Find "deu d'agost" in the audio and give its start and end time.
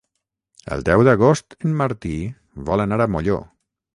0.87-1.57